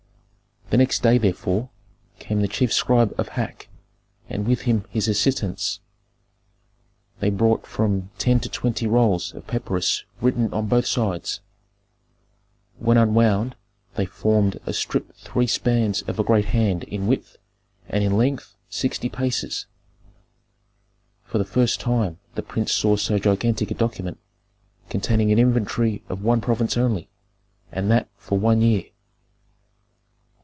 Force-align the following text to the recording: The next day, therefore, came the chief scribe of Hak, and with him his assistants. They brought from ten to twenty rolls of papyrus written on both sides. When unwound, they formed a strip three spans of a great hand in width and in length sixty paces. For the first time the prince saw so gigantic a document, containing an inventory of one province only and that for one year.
The 0.71 0.77
next 0.77 1.03
day, 1.03 1.17
therefore, 1.17 1.69
came 2.19 2.39
the 2.39 2.47
chief 2.47 2.71
scribe 2.71 3.13
of 3.17 3.27
Hak, 3.27 3.67
and 4.29 4.47
with 4.47 4.61
him 4.61 4.85
his 4.89 5.09
assistants. 5.09 5.81
They 7.19 7.29
brought 7.29 7.67
from 7.67 8.09
ten 8.17 8.39
to 8.39 8.47
twenty 8.47 8.87
rolls 8.87 9.33
of 9.33 9.47
papyrus 9.47 10.05
written 10.21 10.53
on 10.53 10.67
both 10.67 10.85
sides. 10.85 11.41
When 12.79 12.95
unwound, 12.95 13.57
they 13.95 14.05
formed 14.05 14.61
a 14.65 14.71
strip 14.71 15.13
three 15.17 15.45
spans 15.45 16.03
of 16.03 16.19
a 16.19 16.23
great 16.23 16.45
hand 16.45 16.85
in 16.85 17.05
width 17.05 17.35
and 17.89 18.01
in 18.01 18.15
length 18.15 18.55
sixty 18.69 19.09
paces. 19.09 19.65
For 21.25 21.37
the 21.37 21.43
first 21.43 21.81
time 21.81 22.17
the 22.35 22.41
prince 22.43 22.71
saw 22.71 22.95
so 22.95 23.19
gigantic 23.19 23.71
a 23.71 23.73
document, 23.73 24.19
containing 24.87 25.33
an 25.33 25.37
inventory 25.37 26.01
of 26.07 26.23
one 26.23 26.39
province 26.39 26.77
only 26.77 27.09
and 27.73 27.91
that 27.91 28.07
for 28.15 28.39
one 28.39 28.61
year. 28.61 28.85